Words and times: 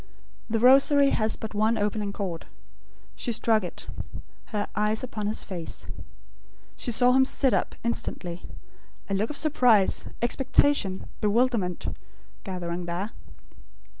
The 0.49 0.59
Rosary 0.59 1.11
has 1.11 1.35
but 1.35 1.53
one 1.53 1.77
opening 1.77 2.11
chord. 2.11 2.47
She 3.15 3.31
struck 3.31 3.63
it; 3.63 3.85
her 4.45 4.67
eyes 4.75 5.03
upon 5.03 5.27
his 5.27 5.43
face. 5.43 5.85
She 6.75 6.91
saw 6.91 7.11
him 7.11 7.23
sit 7.23 7.53
up, 7.53 7.75
instantly; 7.83 8.43
a 9.11 9.13
look 9.13 9.29
of 9.29 9.37
surprise, 9.37 10.05
expectation, 10.19 11.07
bewilderment, 11.21 11.95
gathering 12.43 12.87
there. 12.87 13.11